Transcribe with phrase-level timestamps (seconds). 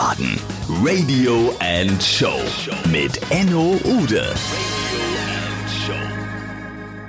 [0.00, 0.40] Wiesbaden
[0.82, 2.40] Radio and Show
[2.90, 4.24] mit Enno Ude.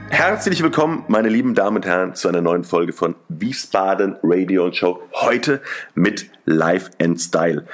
[0.09, 4.75] Herzlich willkommen, meine lieben Damen und Herren, zu einer neuen Folge von Wiesbaden Radio and
[4.75, 4.99] Show.
[5.13, 5.61] Heute
[5.95, 7.65] mit Life and Style.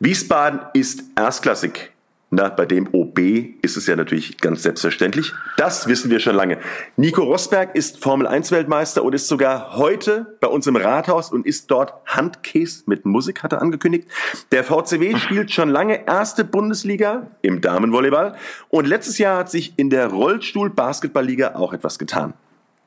[0.00, 1.93] Wiesbaden ist erstklassig.
[2.36, 3.20] Na, bei dem OB
[3.62, 5.32] ist es ja natürlich ganz selbstverständlich.
[5.56, 6.58] Das wissen wir schon lange.
[6.96, 11.46] Nico Rosberg ist Formel 1 Weltmeister und ist sogar heute bei uns im Rathaus und
[11.46, 14.08] ist dort Handkäse mit Musik, hat er angekündigt.
[14.50, 18.34] Der VCW spielt schon lange erste Bundesliga im Damenvolleyball
[18.68, 22.34] und letztes Jahr hat sich in der Rollstuhl-Basketballliga auch etwas getan.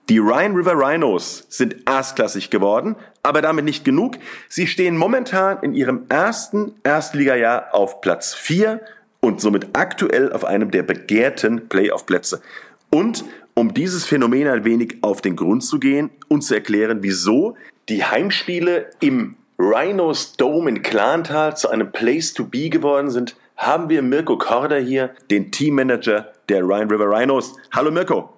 [0.10, 4.16] Die Rhine River Rhinos sind erstklassig geworden, aber damit nicht genug.
[4.48, 8.80] Sie stehen momentan in ihrem ersten Erstligajahr auf Platz 4
[9.22, 12.42] und somit aktuell auf einem der begehrten Playoff-Plätze.
[12.90, 17.56] Und um dieses Phänomen ein wenig auf den Grund zu gehen und zu erklären, wieso
[17.90, 23.90] die Heimspiele im Rhinos Dome in Klantal zu einem Place to be geworden sind, haben
[23.90, 27.56] wir Mirko Korder hier, den Teammanager der Rhine River Rhinos.
[27.74, 28.30] Hallo Mirko.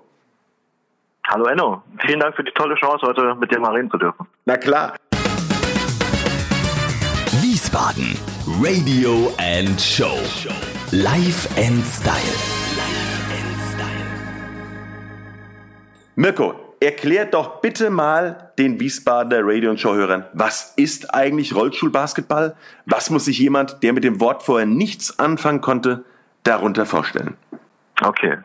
[1.28, 4.26] Hallo Enno, vielen Dank für die tolle Chance, heute mit dir mal reden zu dürfen.
[4.46, 4.96] Na klar.
[7.42, 8.18] Wiesbaden
[8.62, 10.18] Radio and Show.
[10.92, 12.16] Life and Style.
[16.16, 22.56] Mirko, erklärt doch bitte mal den Wiesbadener Radio- und Showhörern, was ist eigentlich Rollstuhlbasketball?
[22.88, 26.06] Was muss sich jemand, der mit dem Wort vorher nichts anfangen konnte,
[26.42, 27.38] darunter vorstellen?
[28.02, 28.40] Okay.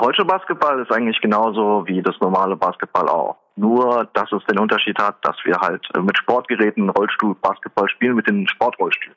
[0.00, 3.36] Rollstuhlbasketball ist eigentlich genauso wie das normale Basketball auch.
[3.56, 8.48] Nur, dass es den Unterschied hat, dass wir halt mit Sportgeräten Rollstuhlbasketball spielen, mit den
[8.48, 9.16] Sportrollstühlen.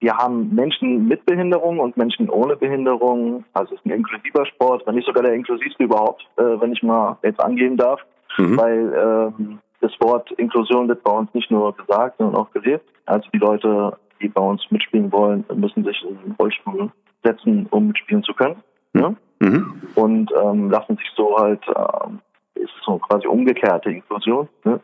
[0.00, 3.44] Wir haben Menschen mit Behinderung und Menschen ohne Behinderung.
[3.54, 6.82] Also es ist ein inklusiver Sport, wenn nicht sogar der inklusivste überhaupt, äh, wenn ich
[6.82, 8.00] mal jetzt angeben darf.
[8.36, 8.58] Mhm.
[8.58, 12.88] Weil ähm, das Wort Inklusion wird bei uns nicht nur gesagt, sondern auch gelebt.
[13.06, 16.90] Also die Leute, die bei uns mitspielen wollen, müssen sich in den Rollstuhl
[17.22, 18.56] setzen, um mitspielen zu können.
[18.92, 19.16] Ne?
[19.40, 19.82] Mhm.
[19.94, 24.48] Und ähm, lassen sich so halt, äh, ist so quasi umgekehrte Inklusion.
[24.64, 24.80] Ne?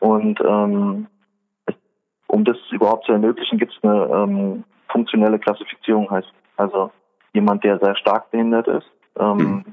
[0.00, 1.06] Und ähm,
[2.28, 6.90] um das überhaupt zu ermöglichen, gibt es eine ähm, funktionelle Klassifizierung, heißt also
[7.32, 8.86] jemand, der sehr stark behindert ist,
[9.18, 9.64] ähm, mhm.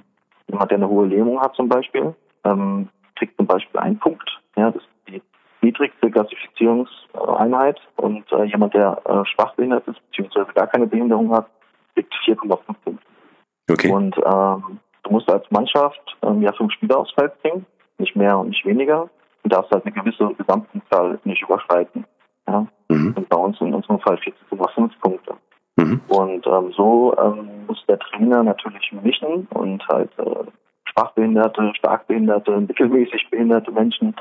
[0.48, 4.30] jemand, der eine hohe Lähmung hat zum Beispiel, ähm, kriegt zum Beispiel einen Punkt.
[4.56, 5.22] Ja, das ist die
[5.62, 11.48] niedrigste Klassifizierungseinheit und äh, jemand, der äh, schwach behindert ist, beziehungsweise gar keine Behinderung hat,
[11.94, 12.98] kriegt 4,5 Punkte.
[13.70, 13.92] Okay.
[13.92, 17.66] Und ähm, du musst als Mannschaft ähm, ja fünf Spieler aufs Feld bringen,
[17.98, 19.10] nicht mehr und nicht weniger.
[19.44, 22.06] Du darfst halt eine gewisse Gesamtpunktzahl nicht überschreiten.
[22.48, 22.68] Ja?
[22.90, 23.14] Mhm.
[23.16, 25.36] Und bei uns in unserem Fall 40,5 Punkte.
[25.78, 26.02] Mhm.
[26.08, 30.46] Und ähm, so ähm, muss der Trainer natürlich mischen und halt äh,
[30.86, 34.16] schwachbehinderte, starkbehinderte, mittelmäßig behinderte Menschen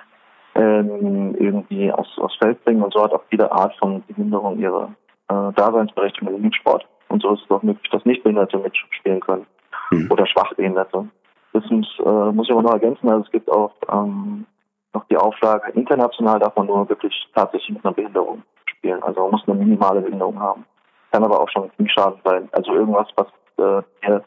[0.55, 2.83] ähm, irgendwie aufs, aufs Feld bringen.
[2.83, 4.95] Und so hat auch jede Art von Behinderung ihre
[5.29, 6.87] äh, Daseinsberechtigung im Sport.
[7.09, 9.47] Und so ist es auch möglich, dass Nichtbehinderte mitspielen können
[9.91, 10.11] mhm.
[10.11, 11.09] oder Schwachbehinderte.
[11.53, 13.09] Das muss, äh, muss ich aber noch ergänzen.
[13.09, 14.47] Also es gibt auch ähm,
[14.95, 19.03] noch die Auflage, international darf man nur wirklich tatsächlich mit einer Behinderung spielen.
[19.03, 20.65] Also man muss eine minimale Behinderung haben.
[21.11, 22.49] Kann aber auch schon ein Schaden sein.
[22.53, 23.27] Also irgendwas, was
[23.59, 24.25] äh, dir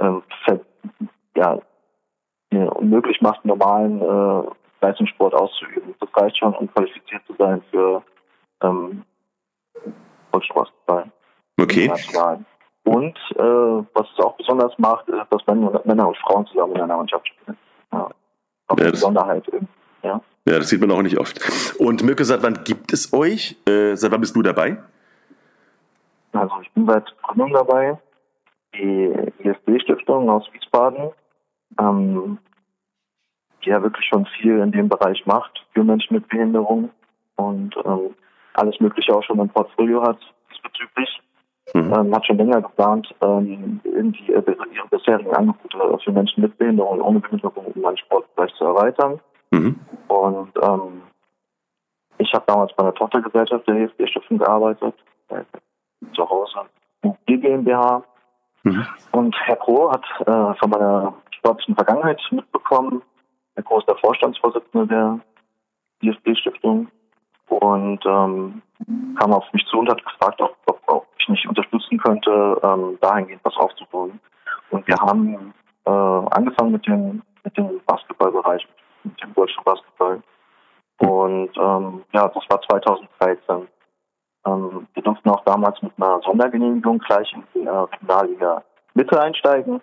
[0.00, 0.22] ähm,
[1.36, 1.58] ja,
[2.78, 5.94] unmöglich macht, normalen äh, Leistungssport auszuüben.
[6.00, 8.02] Das reicht schon, um qualifiziert zu sein für
[8.62, 9.04] ähm,
[10.32, 11.10] Rollstuhlbasketball.
[11.60, 11.92] Okay.
[12.84, 16.96] Und äh, was es auch besonders macht, ist, dass Männer und Frauen zusammen in einer
[16.96, 17.58] Mannschaft spielen.
[17.92, 18.08] Ja.
[18.68, 19.44] Auch ja, Besonderheit.
[20.50, 20.58] Ja.
[20.58, 21.40] das sieht man auch nicht oft.
[21.78, 23.56] Und Mirko, seit wann gibt es euch?
[23.66, 24.78] Äh, seit wann bist du dabei?
[26.32, 27.98] Also ich bin seit Gründung dabei.
[28.74, 31.10] Die ISB-Stiftung aus Wiesbaden,
[31.80, 32.38] ähm,
[33.64, 36.90] die ja wirklich schon viel in dem Bereich macht für Menschen mit Behinderung
[37.36, 38.14] und ähm,
[38.54, 40.18] alles Mögliche auch schon im Portfolio hat
[40.50, 41.20] diesbezüglich.
[41.74, 41.92] Mhm.
[41.92, 44.42] Ähm, hat schon länger geplant, ähm, irgendwie ihre
[44.90, 49.20] bisherigen Angebote für Menschen mit Behinderung und ohne Behinderung in meinem Sportbereich zu erweitern.
[49.50, 49.76] Mhm.
[50.08, 51.02] Und ähm,
[52.18, 54.94] ich habe damals bei einer Tochtergesellschaft der HFG-Stiftung gearbeitet,
[55.28, 55.44] äh,
[56.14, 56.60] zu Hause,
[57.28, 58.02] die GmbH.
[58.64, 58.86] Mhm.
[59.12, 63.02] Und Herr Kroh hat äh, von meiner sportlichen Vergangenheit mitbekommen.
[63.54, 65.20] Herr Kroh ist der Vorstandsvorsitzende der
[66.02, 66.88] DFB-Stiftung
[67.48, 68.62] und ähm,
[69.18, 72.98] kam auf mich zu und hat gefragt, ob, ob, ob ich nicht unterstützen könnte, ähm,
[73.00, 74.20] dahingehend was aufzubauen.
[74.70, 75.54] Und wir haben
[75.86, 78.76] äh, angefangen mit dem, mit dem Basketballbereich, mit
[79.22, 80.22] dem deutschen Basketball.
[80.98, 83.68] Und ähm, ja, das war 2013.
[84.46, 88.62] Ähm, wir durften auch damals mit einer Sondergenehmigung gleich in die äh, Regionalliga
[88.94, 89.80] Mitte einsteigen,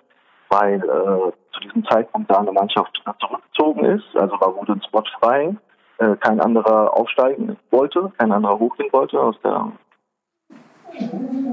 [0.49, 4.15] weil äh, zu diesem Zeitpunkt da eine Mannschaft zurückgezogen ist.
[4.15, 5.55] Also da wurde ein Spot frei.
[5.97, 9.71] Äh, kein anderer aufsteigen wollte, kein anderer hochgehen wollte aus der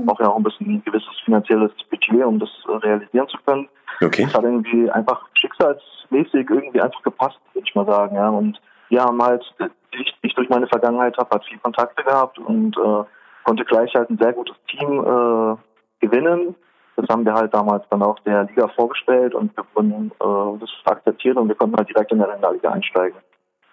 [0.07, 3.69] braucht ja auch ein bisschen ein gewisses finanzielles Budget, um das realisieren zu können.
[4.01, 4.25] Okay.
[4.25, 8.17] Das hat irgendwie einfach schicksalsmäßig irgendwie einfach gepasst, würde ich mal sagen.
[8.17, 8.29] Ja.
[8.29, 9.45] Und wir haben halt,
[9.93, 13.05] ich, ich durch meine Vergangenheit habe halt viel Kontakte gehabt und äh,
[13.45, 16.55] konnte gleich halt ein sehr gutes Team äh, gewinnen.
[16.97, 20.71] Das haben wir halt damals dann auch der Liga vorgestellt und wir wurden äh, das
[20.85, 23.19] akzeptiert und wir konnten halt direkt in der Liga einsteigen.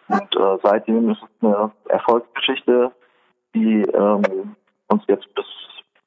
[0.07, 2.92] Und äh, seitdem ist es eine Erfolgsgeschichte,
[3.54, 4.56] die ähm,
[4.89, 5.45] uns jetzt bis,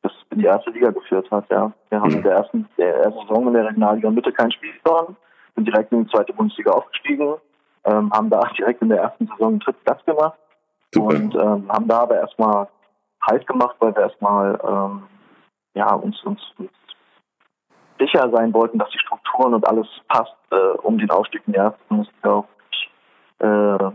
[0.03, 1.49] bis in die erste Liga geführt hat.
[1.51, 1.73] Ja.
[1.89, 5.17] Wir haben in der ersten, der ersten Saison in der Regionalliga Mitte kein Spiel verloren,
[5.57, 7.35] sind direkt in die zweite Bundesliga aufgestiegen,
[7.85, 10.39] ähm, haben da direkt in der ersten Saison einen dritten Platz gemacht
[10.93, 11.07] Super.
[11.09, 12.69] und ähm, haben da aber erstmal
[13.25, 15.05] Halt gemacht, weil wir erstmal ähm,
[15.75, 16.71] ja, uns, uns, uns
[17.99, 21.59] sicher sein wollten, dass die Strukturen und alles passt, äh, um den Aufstieg in die
[21.59, 22.47] erste Bundesliga auch
[23.39, 23.91] äh,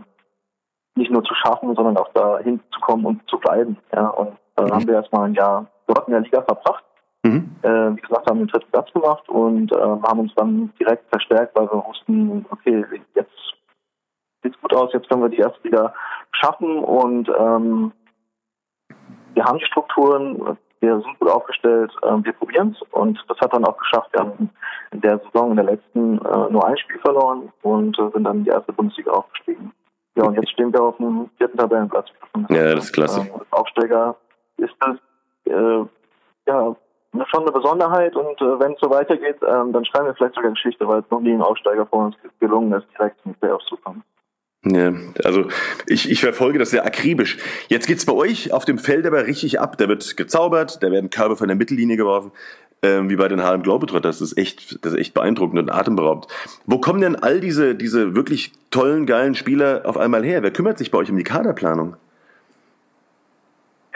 [0.94, 3.76] nicht nur zu schaffen, sondern auch dahin zu kommen und zu bleiben.
[3.94, 4.08] Ja.
[4.08, 4.74] Und dann Mhm.
[4.74, 6.84] haben wir erstmal ein Jahr dort in der Liga verbracht.
[7.24, 7.56] Mhm.
[7.62, 11.56] Äh, wie gesagt, haben den dritten Platz gemacht und äh, haben uns dann direkt verstärkt,
[11.56, 12.84] weil wir wussten, okay,
[13.14, 13.30] jetzt
[14.42, 15.92] sieht's gut aus, jetzt können wir die erste Liga
[16.32, 17.92] schaffen und ähm,
[19.34, 23.52] wir haben die Strukturen, wir sind gut aufgestellt, ähm, wir probieren es und das hat
[23.52, 24.10] dann auch geschafft.
[24.12, 24.50] Wir haben
[24.92, 28.38] in der Saison, in der letzten, äh, nur ein Spiel verloren und äh, sind dann
[28.38, 29.72] in die erste Bundesliga aufgestiegen.
[30.16, 32.08] Ja, und jetzt stehen wir auf dem vierten Tabellenplatz.
[32.48, 33.20] Ja, das ist klasse.
[33.20, 34.16] Ähm, Aufsteiger
[34.58, 34.96] ist das
[35.46, 35.84] äh,
[36.46, 36.76] ja
[37.30, 40.50] schon eine Besonderheit und äh, wenn es so weitergeht, ähm, dann schreiben wir vielleicht sogar
[40.50, 43.66] Geschichte, weil es noch nie ein Aufsteiger vor uns gelungen ist, direkt in die Playoffs
[43.66, 44.02] zu kommen.
[44.64, 44.92] Ja,
[45.24, 45.46] also
[45.86, 47.38] ich, ich verfolge das sehr akribisch.
[47.68, 49.78] Jetzt geht's bei euch auf dem Feld aber richtig ab.
[49.78, 52.32] Da wird gezaubert, da werden Körbe von der Mittellinie geworfen,
[52.82, 54.18] ähm, wie bei den Harlem Globetrotters.
[54.18, 56.26] Das ist echt, das ist echt beeindruckend und atemberaubend.
[56.66, 60.42] Wo kommen denn all diese, diese wirklich tollen, geilen Spieler auf einmal her?
[60.42, 61.96] Wer kümmert sich bei euch um die Kaderplanung?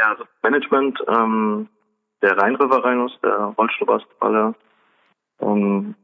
[0.02, 1.68] Ja, also Management, ähm,
[2.22, 4.54] der Rhein-River Rhinos, der Rollstuhlbasketballer,
[5.40, 5.94] ähm,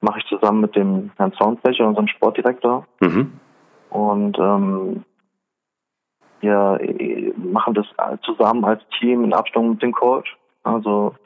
[0.00, 2.86] mache ich zusammen mit dem Herrn Soundflächer, unserem Sportdirektor.
[3.00, 3.32] Mhm.
[3.90, 5.04] Und ähm,
[6.40, 7.86] wir äh, machen das
[8.22, 10.36] zusammen als Team in Abstimmung mit dem Coach.
[10.62, 11.16] Also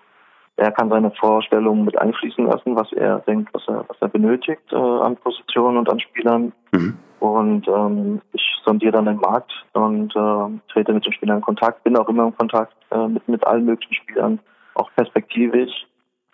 [0.57, 4.73] er kann seine Vorstellungen mit einfließen lassen, was er denkt, was er, was er benötigt
[4.73, 6.53] äh, an Positionen und an Spielern.
[6.73, 6.97] Mhm.
[7.21, 8.23] Und ähm,
[8.67, 12.25] sondiere dann den Markt und äh, trete mit den Spielern in Kontakt, bin auch immer
[12.27, 14.41] in Kontakt äh, mit, mit allen möglichen Spielern,
[14.75, 15.87] auch perspektivisch.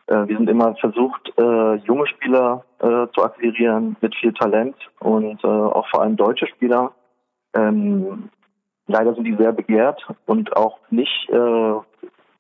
[0.06, 5.44] Äh, wir sind immer versucht, äh, junge Spieler äh, zu akquirieren mit viel Talent und
[5.44, 6.92] äh, auch vor allem deutsche Spieler.
[7.54, 8.30] Ähm,
[8.86, 11.74] leider sind die sehr begehrt und auch nicht, äh,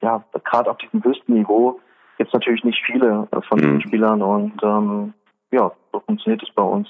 [0.02, 1.78] ja, gerade auf diesem höchsten Niveau
[2.18, 3.62] gibt es natürlich nicht viele äh, von Mhm.
[3.62, 5.14] diesen Spielern und ähm,
[5.50, 6.88] ja, so funktioniert es bei uns.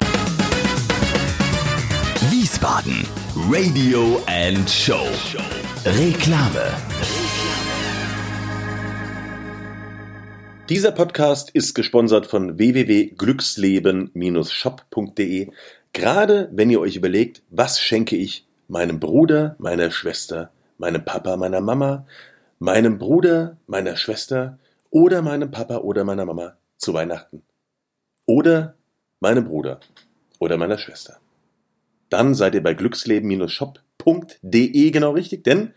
[2.62, 3.02] Wiesbaden
[3.50, 5.04] Radio and Show.
[5.84, 6.62] Reklame.
[10.68, 15.50] Dieser Podcast ist gesponsert von www.glücksleben-shop.de.
[15.92, 21.60] Gerade wenn ihr euch überlegt, was schenke ich meinem Bruder, meiner Schwester, meinem Papa, meiner
[21.60, 22.06] Mama,
[22.60, 24.60] meinem Bruder, meiner Schwester
[24.90, 27.42] oder meinem Papa oder meiner Mama zu Weihnachten.
[28.24, 28.76] Oder
[29.18, 29.80] meinem Bruder
[30.38, 31.21] oder meiner Schwester.
[32.12, 35.72] Dann seid ihr bei glücksleben-shop.de genau richtig, denn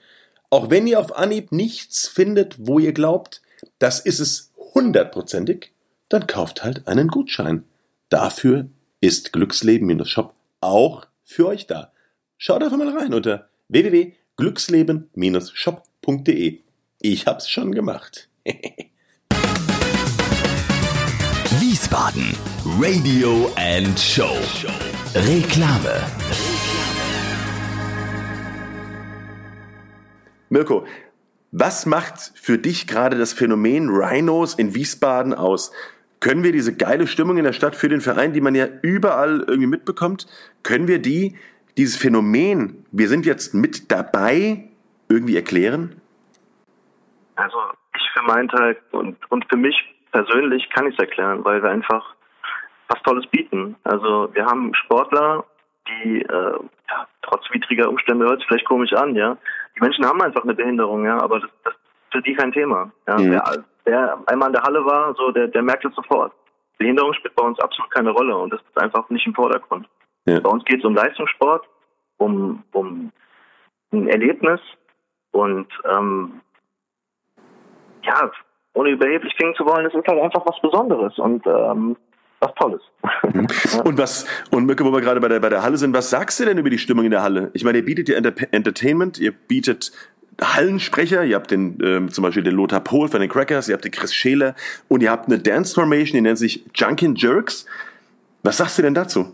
[0.50, 3.42] auch wenn ihr auf Anhieb nichts findet, wo ihr glaubt,
[3.80, 5.72] das ist es hundertprozentig,
[6.10, 7.64] dann kauft halt einen Gutschein.
[8.10, 8.68] Dafür
[9.00, 11.94] ist Glücksleben-Shop auch für euch da.
[12.38, 16.60] Schaut einfach mal rein unter www.glücksleben-shop.de.
[17.00, 18.28] Ich hab's schon gemacht.
[21.62, 22.36] Wiesbaden
[22.78, 24.36] Radio and Show.
[25.16, 26.04] Reklame.
[30.50, 30.86] Mirko,
[31.54, 35.72] was macht für dich gerade das Phänomen Rhinos in Wiesbaden aus?
[36.20, 39.40] Können wir diese geile Stimmung in der Stadt für den Verein, die man ja überall
[39.48, 40.28] irgendwie mitbekommt,
[40.64, 41.38] können wir die,
[41.78, 44.68] dieses Phänomen, wir sind jetzt mit dabei,
[45.08, 45.96] irgendwie erklären?
[47.36, 47.58] Also
[47.96, 49.78] ich für meinen Teil und, und für mich
[50.12, 52.16] persönlich kann ich es erklären, weil wir einfach
[52.88, 53.76] was Tolles bieten.
[53.84, 55.44] Also wir haben Sportler,
[55.88, 59.38] die äh, ja, trotz widriger Umstände hört sich vielleicht komisch an, ja.
[59.76, 61.80] Die Menschen haben einfach eine Behinderung, ja, aber das, das ist
[62.12, 62.92] für die kein Thema.
[63.08, 63.18] Ja.
[63.18, 63.32] Mhm.
[63.32, 66.34] Wer, wer einmal in der Halle war, so der, der merkt es sofort.
[66.78, 69.88] Behinderung spielt bei uns absolut keine Rolle und das ist einfach nicht im Vordergrund.
[70.26, 70.40] Ja.
[70.40, 71.66] Bei uns geht es um Leistungssport,
[72.18, 73.12] um, um
[73.92, 74.60] ein Erlebnis
[75.32, 76.42] und ähm,
[78.04, 78.32] ja,
[78.74, 81.96] ohne überheblich klingen zu wollen, es ist halt einfach was Besonderes und ähm,
[82.46, 82.82] was Tolles.
[83.84, 86.40] Und was, und Mirko, wo wir gerade bei der, bei der Halle sind, was sagst
[86.40, 87.52] du denn über die Stimmung in der Halle?
[87.54, 89.92] Ich meine, ihr bietet ja Enter Entertainment, ihr bietet
[90.42, 93.86] Hallensprecher, ihr habt den, ähm, zum Beispiel den Lothar Pohl von den Crackers, ihr habt
[93.86, 94.56] den Chris Scheler
[94.88, 97.66] und ihr habt eine Dance Formation, die nennt sich Junkin Jerks.
[98.44, 99.34] Was sagst du denn dazu?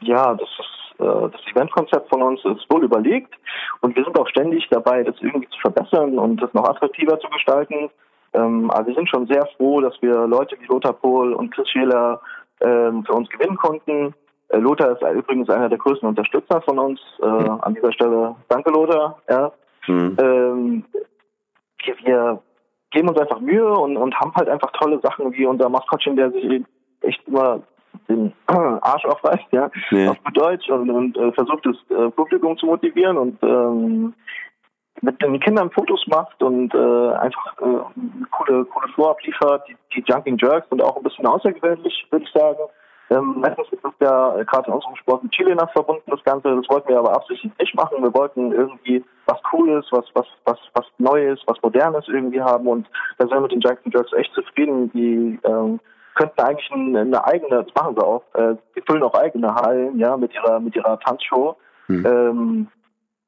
[0.00, 3.34] Ja, das ist äh, das Eventkonzept von uns ist wohl überlegt
[3.80, 7.28] und wir sind auch ständig dabei, das irgendwie zu verbessern und das noch attraktiver zu
[7.28, 7.90] gestalten.
[8.32, 11.68] Ähm, aber wir sind schon sehr froh, dass wir Leute wie Lothar Pohl und Chris
[11.70, 12.20] Scheler
[12.60, 14.14] ähm, für uns gewinnen konnten.
[14.48, 17.00] Äh, Lothar ist übrigens einer der größten Unterstützer von uns.
[17.22, 17.60] Äh, mhm.
[17.60, 19.20] An dieser Stelle danke, Lothar.
[19.28, 19.52] Ja.
[19.86, 20.16] Mhm.
[20.20, 20.84] Ähm,
[22.02, 22.40] wir
[22.90, 26.30] geben uns einfach Mühe und, und haben halt einfach tolle Sachen wie unser Maskottchen, der
[26.30, 26.64] sich
[27.02, 27.60] echt immer
[28.08, 30.10] den Arsch aufreißt, ja, ja.
[30.10, 34.14] auf Deutsch und, und äh, versucht das äh, Publikum zu motivieren und ähm,
[35.02, 39.64] mit den Kindern Fotos macht und äh, einfach äh, coole, coole Floor abliefert.
[39.68, 42.60] Die, die Jumping Jerks sind auch ein bisschen außergewöhnlich, würde ich sagen.
[43.08, 46.56] Ähm, meistens ist es ja äh, gerade in unserem Sport mit Chilenas verbunden, das Ganze.
[46.56, 48.02] Das wollten wir aber absichtlich nicht machen.
[48.02, 52.66] Wir wollten irgendwie was Cooles, was, was, was, was Neues, was Modernes irgendwie haben.
[52.66, 52.88] Und
[53.18, 54.90] da sind wir mit den Jumping Jerks echt zufrieden.
[54.92, 55.78] Die ähm,
[56.16, 60.16] könnten eigentlich eine, eigene, das machen sie auch, äh, die füllen auch eigene Hallen, ja,
[60.16, 61.56] mit ihrer, mit ihrer Tanzshow.
[61.88, 62.06] Mhm.
[62.06, 62.68] Ähm,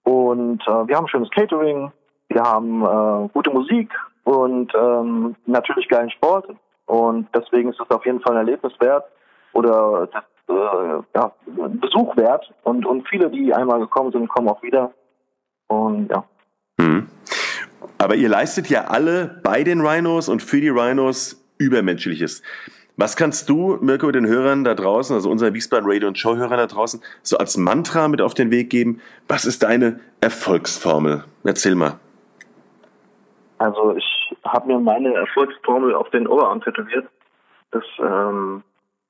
[0.09, 1.93] und äh, wir haben schönes Catering,
[2.29, 3.91] wir haben äh, gute Musik
[4.25, 6.49] und ähm, natürlich geilen Sport.
[6.87, 9.05] Und deswegen ist es auf jeden Fall ein Erlebnis wert
[9.53, 10.09] oder
[10.49, 10.53] äh,
[11.15, 12.51] ja, Besuch wert.
[12.63, 14.93] Und, und viele, die einmal gekommen sind, kommen auch wieder.
[15.67, 16.25] Und ja.
[16.79, 17.09] Mhm.
[17.99, 22.43] Aber ihr leistet ja alle bei den Rhinos und für die Rhinos Übermenschliches.
[22.99, 26.59] Was kannst du, Mirko, den Hörern da draußen, also unseren Wiesbaden Radio und Show Hörern
[26.59, 29.01] da draußen, so als Mantra mit auf den Weg geben?
[29.29, 31.23] Was ist deine Erfolgsformel?
[31.45, 32.01] Erzähl mal.
[33.59, 37.09] Also ich habe mir meine Erfolgsformel auf den Oberarm tätowiert.
[37.71, 38.65] Das, ähm,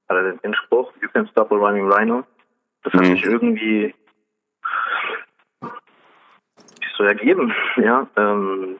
[0.08, 2.24] also den Spruch, you can stop a running rhino.
[2.82, 3.06] Das hat mhm.
[3.06, 3.94] sich irgendwie
[6.98, 8.06] so ergeben, ja.
[8.16, 8.78] Ähm,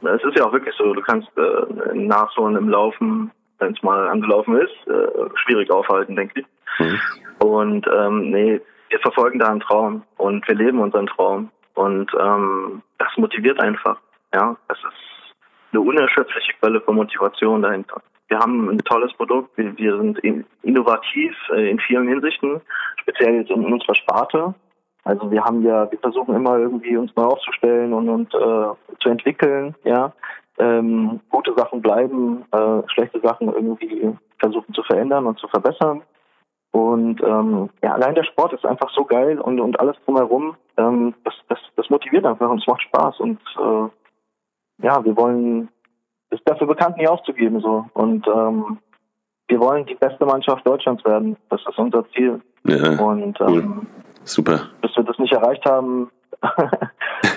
[0.00, 4.08] es ist ja auch wirklich so, du kannst äh, nachholen im Laufen, wenn es mal
[4.08, 6.46] angelaufen ist, äh, schwierig aufhalten, denke ich.
[6.78, 7.00] Mhm.
[7.38, 11.50] Und ähm, nee, wir verfolgen da einen Traum und wir leben unseren Traum.
[11.74, 13.98] Und ähm, das motiviert einfach.
[14.34, 15.34] Ja, es ist
[15.72, 18.00] eine unerschöpfliche Quelle von Motivation dahinter.
[18.28, 20.18] Wir haben ein tolles Produkt, wir, wir sind
[20.62, 22.60] innovativ äh, in vielen Hinsichten,
[23.00, 24.54] speziell jetzt in unserer Sparte.
[25.04, 29.08] Also wir haben ja, wir versuchen immer irgendwie uns neu aufzustellen und, und äh, zu
[29.08, 30.12] entwickeln, ja
[30.58, 36.02] ähm, gute Sachen bleiben, äh, schlechte Sachen irgendwie versuchen zu verändern und zu verbessern.
[36.72, 41.14] Und ähm, ja, allein der Sport ist einfach so geil und, und alles drumherum, ähm,
[41.24, 43.20] das, das, das motiviert einfach und es macht Spaß.
[43.20, 45.68] Und äh, ja, wir wollen,
[46.30, 47.86] ist dafür bekannt, nie aufzugeben so.
[47.94, 48.78] Und ähm,
[49.48, 51.36] wir wollen die beste Mannschaft Deutschlands werden.
[51.48, 52.40] Das ist unser Ziel.
[52.64, 53.86] Ja, und ähm, cool.
[54.24, 54.60] super.
[54.82, 56.10] Bis wir das nicht erreicht haben,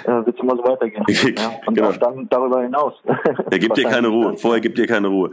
[0.10, 1.04] äh, wird es immer so weitergehen.
[1.38, 1.52] ja?
[1.66, 1.90] Und genau.
[1.90, 2.94] auch dann darüber hinaus.
[3.52, 4.38] Er gibt dir keine Ruhe.
[4.38, 5.32] Vorher gibt dir keine Ruhe.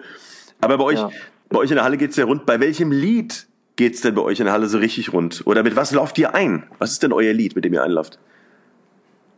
[0.61, 1.11] Aber bei euch, ja.
[1.49, 2.47] bei euch in der Halle geht es ja rund.
[2.47, 5.43] Bei welchem Lied geht es denn bei euch in der Halle so richtig rund?
[5.47, 6.65] Oder mit was lauft ihr ein?
[6.79, 8.19] Was ist denn euer Lied, mit dem ihr einlauft?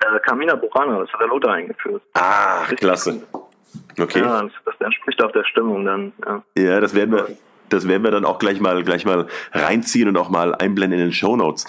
[0.00, 2.02] Äh, Carmina Burana, das hat der Lothar eingeführt.
[2.14, 3.23] Ah, klasse.
[3.99, 4.21] Okay.
[4.21, 6.12] Ja, das, das entspricht auch der Stimmung dann.
[6.25, 7.28] Ja, ja das werden wir.
[7.71, 11.09] Das werden wir dann auch gleich mal, gleich mal reinziehen und auch mal einblenden in
[11.09, 11.66] den Show Notes.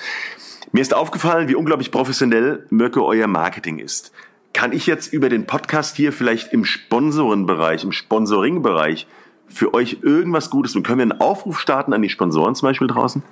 [0.71, 4.13] Mir ist aufgefallen, wie unglaublich professionell Mirko euer Marketing ist.
[4.53, 9.07] Kann ich jetzt über den Podcast hier vielleicht im Sponsorenbereich, im Sponsoring-Bereich
[9.47, 10.83] für euch irgendwas Gutes tun?
[10.83, 13.23] Können wir einen Aufruf starten an die Sponsoren zum Beispiel draußen?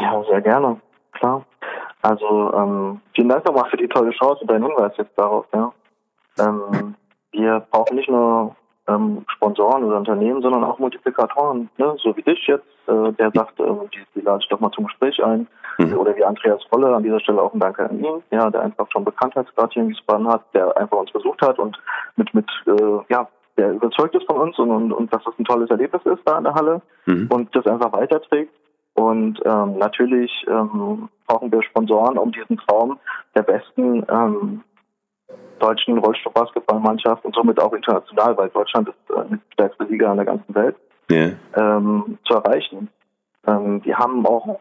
[0.00, 0.80] Ja, sehr gerne,
[1.12, 1.44] klar.
[2.00, 5.46] Also ähm, vielen Dank nochmal für die tolle Chance und deinen Hinweis jetzt darauf.
[5.52, 5.72] Ja.
[6.38, 6.94] Ähm,
[7.32, 8.54] wir brauchen nicht nur
[8.88, 11.96] ähm, Sponsoren oder Unternehmen, sondern auch Multiplikatoren, ne?
[12.02, 13.64] so wie dich jetzt, äh, der sagt, äh,
[13.94, 15.46] die, die lade ich doch mal zum Gespräch ein.
[15.78, 15.98] Mhm.
[15.98, 18.86] Oder wie Andreas Rolle, an dieser Stelle auch ein Danke an ihn, ja, der einfach
[18.90, 21.78] schon Bekanntheitsgrad hier in Wiesbaden hat, der einfach uns besucht hat und
[22.16, 23.28] mit, mit äh, ja,
[23.58, 26.38] der überzeugt ist von uns und, und, und dass es ein tolles Erlebnis ist da
[26.38, 27.28] in der Halle mhm.
[27.30, 28.52] und das einfach weiterträgt.
[28.94, 32.98] Und ähm, natürlich ähm, brauchen wir Sponsoren, um diesen Traum
[33.34, 34.62] der besten ähm,
[35.58, 40.26] deutschen Rollstuhlbasketballmannschaft und somit auch international, weil Deutschland ist äh, die stärkste Liga in der
[40.26, 40.76] ganzen Welt,
[41.10, 41.32] yeah.
[41.54, 42.88] ähm, zu erreichen.
[43.46, 44.60] Ähm, wir haben auch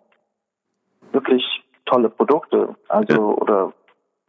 [1.12, 1.44] wirklich
[1.86, 3.20] tolle Produkte, also ja.
[3.20, 3.74] oder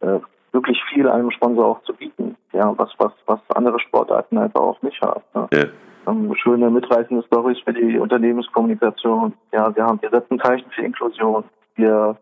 [0.01, 0.19] äh,
[0.51, 4.81] wirklich viel einem Sponsor auch zu bieten, ja, was was was andere Sportarten einfach auch
[4.81, 5.21] nicht haben.
[5.33, 5.47] Ne?
[5.53, 5.65] Ja.
[6.07, 9.33] Ähm, schöne mitreißende Stories für die Unternehmenskommunikation.
[9.51, 11.43] Ja, wir haben wir setzen Zeichen für Inklusion.
[11.75, 12.15] Wir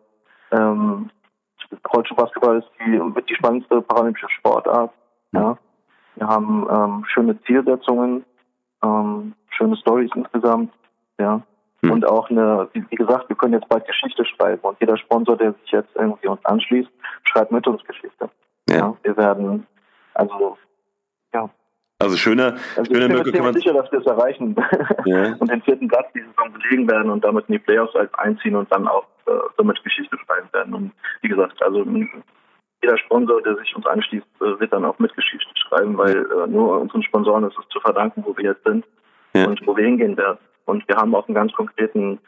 [0.52, 1.10] ähm,
[1.94, 4.92] Rollstuhlbasketball ist die mit die spannendste paralympische Sportart.
[5.32, 5.58] Ja.
[6.16, 8.24] Wir haben ähm, schöne Zielsetzungen,
[8.84, 10.72] ähm, schöne Stories insgesamt.
[11.20, 11.42] Ja.
[11.82, 11.92] Hm.
[11.92, 15.54] Und auch eine, wie gesagt, wir können jetzt bald Geschichte schreiben und jeder Sponsor, der
[15.54, 16.90] sich jetzt irgendwie uns anschließt,
[17.24, 18.30] schreibt mit uns Geschichte.
[18.70, 18.76] Ja.
[18.76, 19.68] ja wir werden,
[20.14, 20.58] also.
[22.00, 24.56] Also schöner, also schöner ich bin mir sicher, dass wir es erreichen
[25.06, 25.34] ja.
[25.40, 28.56] und den vierten Platz diese Saison belegen werden und damit in die Playoffs halt einziehen
[28.56, 30.74] und dann auch äh, somit Geschichte schreiben werden.
[30.74, 31.86] Und wie gesagt, also
[32.84, 36.48] jeder Sponsor, der sich uns anschließt, äh, wird dann auch mit Geschichte schreiben, weil äh,
[36.48, 38.86] nur unseren Sponsoren ist es zu verdanken, wo wir jetzt sind
[39.34, 39.48] ja.
[39.48, 40.40] und wo wir hingehen werden.
[40.66, 42.20] Und wir haben auch einen ganz konkreten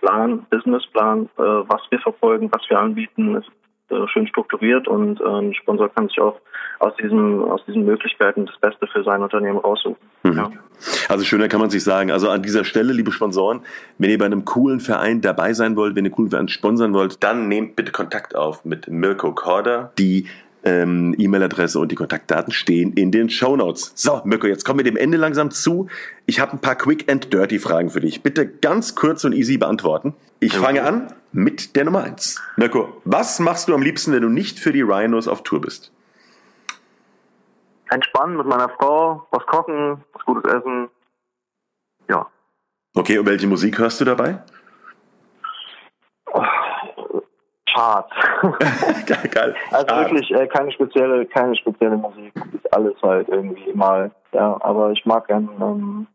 [0.00, 3.36] Plan, Businessplan, äh, was wir verfolgen, was wir anbieten.
[3.36, 3.46] Es
[3.90, 6.40] äh, schön strukturiert und äh, ein Sponsor kann sich auch
[6.78, 9.96] aus diesen, aus diesen Möglichkeiten das Beste für sein Unternehmen raussuchen.
[10.22, 10.36] Mhm.
[10.36, 10.50] Ja.
[11.08, 12.10] Also schöner kann man sich sagen.
[12.10, 13.60] Also an dieser Stelle, liebe Sponsoren,
[13.98, 17.22] wenn ihr bei einem coolen Verein dabei sein wollt, wenn ihr coolen Verein sponsern wollt,
[17.22, 19.92] dann nehmt bitte Kontakt auf mit Mirko Korda.
[19.98, 20.26] Die
[20.64, 23.92] ähm, E-Mail-Adresse und die Kontaktdaten stehen in den Show Notes.
[23.94, 25.88] So, Mirko, jetzt kommen wir dem Ende langsam zu.
[26.26, 28.22] Ich habe ein paar Quick and Dirty Fragen für dich.
[28.22, 30.14] Bitte ganz kurz und easy beantworten.
[30.40, 32.40] Ich fange an mit der Nummer eins.
[32.56, 35.92] Mirko, was machst du am liebsten, wenn du nicht für die Rhinos auf Tour bist?
[37.90, 40.88] Entspannen mit meiner Frau, was kochen, was Gutes essen.
[42.08, 42.26] Ja.
[42.94, 44.42] Okay, und welche Musik hörst du dabei?
[47.74, 48.10] Charts.
[49.06, 49.56] geil, geil.
[49.70, 50.10] Also Charts.
[50.10, 52.32] wirklich äh, keine spezielle, keine spezielle Musik.
[52.52, 54.12] Ist alles halt irgendwie mal.
[54.32, 56.06] Ja, aber ich mag gern ähm,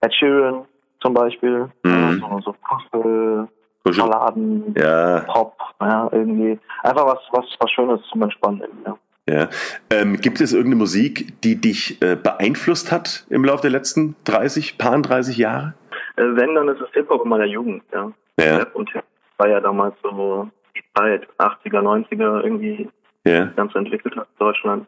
[0.00, 0.66] Ed Sheeran
[1.02, 1.68] zum Beispiel.
[1.82, 2.20] Mhm.
[2.20, 3.48] So, so Kuschel,
[3.84, 5.20] Balladen, ja.
[5.20, 6.58] Pop, ja, irgendwie.
[6.82, 8.62] Einfach was, was, was Schönes zum Entspannen.
[8.86, 8.96] Ja.
[9.28, 9.48] Ja.
[9.90, 14.78] Ähm, gibt es irgendeine Musik, die dich äh, beeinflusst hat im Laufe der letzten 30,
[14.78, 15.74] paar 30 Jahre?
[16.16, 18.12] Äh, wenn, dann ist es Hip-Hop in meiner Jugend, ja.
[18.40, 18.66] ja.
[18.74, 19.04] Und Hip
[19.38, 22.88] war ja damals so die Zeit, 80er, 90er irgendwie
[23.24, 23.44] ja.
[23.56, 24.86] ganz entwickelt hat, Deutschland,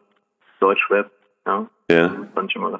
[0.59, 1.09] Deutschrap,
[1.47, 1.65] ja.
[1.89, 2.11] Ja.
[2.33, 2.71] fand ich immer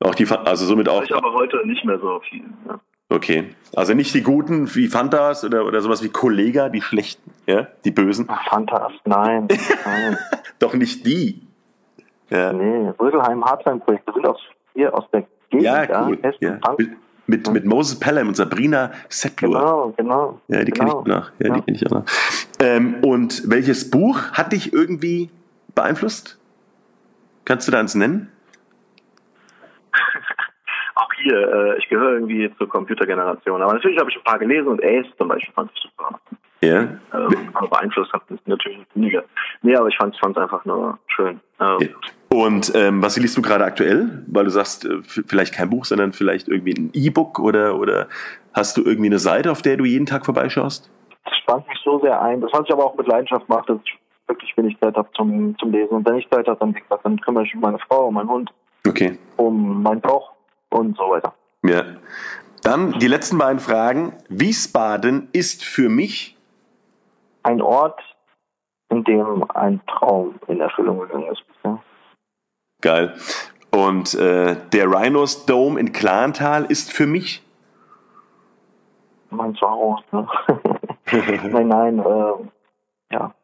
[0.00, 1.02] auch die, also somit auch.
[1.02, 2.80] Ich aber heute nicht mehr so viel, ja.
[3.10, 3.50] Okay.
[3.74, 7.90] Also nicht die guten wie Fantas oder, oder sowas wie Kollega, die schlechten, ja, die
[7.90, 8.26] bösen.
[8.28, 9.48] Ach, Fantas, nein.
[9.84, 10.16] nein.
[10.60, 11.42] Doch nicht die.
[12.30, 12.52] Ja.
[12.52, 14.40] Nee, Rödelheim Hartheim-Projekt, wir sind aus,
[14.74, 16.18] hier aus der Gegend, ja, cool.
[16.38, 16.58] ja.
[17.26, 19.48] Mit, mit Moses Pelham und Sabrina Settler.
[19.48, 20.40] Genau, genau.
[20.48, 21.02] Ja, die genau.
[21.02, 21.30] kenne ich noch.
[21.38, 21.54] Ja, ja.
[21.54, 22.04] die kenne ich auch noch.
[22.60, 25.30] Ähm, und welches Buch hat dich irgendwie
[25.74, 26.38] beeinflusst?
[27.44, 28.30] Kannst du da eins nennen?
[31.22, 33.62] Hier, äh, ich gehöre irgendwie zur Computergeneration.
[33.62, 36.18] Aber natürlich habe ich ein paar gelesen und Ace zum Beispiel fand ich super.
[36.62, 36.82] Ja.
[37.14, 39.24] Ähm, aber beeinflusst hat es natürlich weniger.
[39.62, 41.40] Nee, aber ich fand es einfach nur schön.
[41.58, 41.88] Ähm.
[42.28, 44.24] Und ähm, was liest du gerade aktuell?
[44.26, 48.08] Weil du sagst, äh, vielleicht kein Buch, sondern vielleicht irgendwie ein E-Book oder, oder
[48.52, 50.90] hast du irgendwie eine Seite, auf der du jeden Tag vorbeischaust?
[51.24, 52.40] Das spannt mich so sehr ein.
[52.40, 55.56] Das, was ich aber auch mit Leidenschaft mache, dass ich wirklich wenig Zeit habe zum,
[55.58, 55.94] zum Lesen.
[55.94, 58.28] Und wenn ich Zeit habe, dann, dann kümmere ich mich um meine Frau, um meinen
[58.28, 58.50] Hund,
[58.86, 59.18] okay.
[59.36, 60.30] um meinen Koch
[60.70, 61.34] und so weiter.
[61.64, 61.84] Ja.
[62.62, 64.14] Dann die letzten beiden Fragen.
[64.28, 66.36] Wiesbaden ist für mich
[67.42, 68.00] ein Ort,
[68.90, 71.42] in dem ein Traum in Erfüllung gegangen ist.
[71.64, 71.82] Ja.
[72.82, 73.14] Geil.
[73.72, 77.42] Und äh, der Rhinos Dome in Klantal ist für mich?
[79.30, 80.02] Mein Zuhause.
[80.10, 80.26] Ne?
[81.52, 83.34] nein, nein, äh, ja,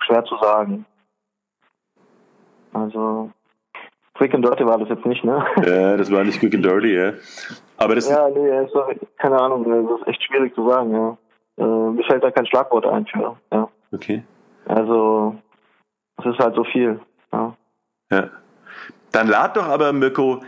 [0.00, 0.84] schwer zu sagen.
[2.72, 3.30] Also,
[4.14, 5.44] Quick and Dirty war das jetzt nicht, ne?
[5.66, 7.12] Ja, das war nicht Quick and Dirty, ja.
[7.76, 8.72] Aber das Ja, nee, ist,
[9.18, 11.16] keine Ahnung, das ist echt schwierig zu sagen, ja.
[11.56, 13.68] Äh, mir fällt da kein Schlagwort ein für, ja.
[13.92, 14.22] Okay.
[14.66, 15.36] Also,
[16.18, 17.00] es ist halt so viel,
[17.32, 17.54] ja.
[18.10, 18.30] Ja.
[19.12, 20.42] Dann lad doch aber, Mirko,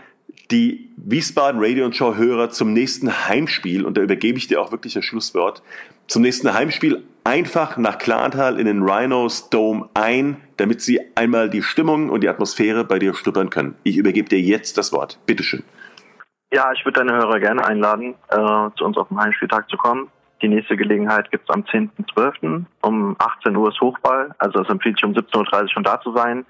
[0.50, 4.72] die Wiesbaden Radio und Show Hörer zum nächsten Heimspiel, und da übergebe ich dir auch
[4.72, 5.62] wirklich das Schlusswort,
[6.06, 11.62] zum nächsten Heimspiel einfach nach Klantal in den Rhinos Dome ein, damit sie einmal die
[11.62, 13.74] Stimmung und die Atmosphäre bei dir schnuppern können.
[13.82, 15.18] Ich übergebe dir jetzt das Wort.
[15.26, 15.64] Bitteschön.
[16.52, 18.36] Ja, ich würde deine Hörer gerne einladen, äh,
[18.76, 20.08] zu uns auf den Heimspieltag zu kommen.
[20.42, 22.66] Die nächste Gelegenheit gibt es am 10.12.
[22.82, 24.34] um 18 Uhr ist Hochball.
[24.38, 26.44] Also es empfiehlt sich um 17.30 Uhr schon da zu sein.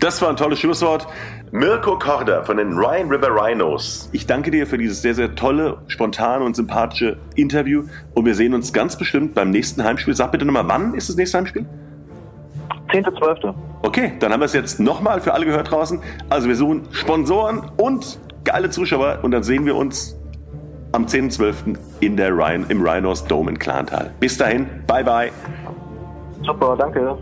[0.07, 1.05] Das war ein tolles Schlusswort.
[1.51, 4.09] Mirko Korda von den Rhine River Rhinos.
[4.13, 7.83] Ich danke dir für dieses sehr, sehr tolle, spontane und sympathische Interview.
[8.15, 10.15] Und wir sehen uns ganz bestimmt beim nächsten Heimspiel.
[10.15, 11.67] Sag bitte nochmal, wann ist das nächste Heimspiel?
[12.93, 13.53] 10.12.
[13.83, 16.01] Okay, dann haben wir es jetzt nochmal für alle gehört draußen.
[16.31, 20.17] Also wir suchen Sponsoren und geile Zuschauer und dann sehen wir uns
[20.93, 21.77] am 10.12.
[21.99, 24.13] in der Rhine, im Rhinos Dome in Klantal.
[24.21, 25.33] Bis dahin, bye bye.
[26.45, 27.19] Super, danke.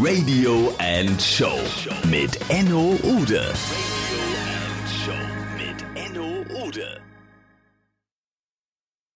[0.00, 1.58] Radio and Show
[2.08, 3.87] mit Enno Ude.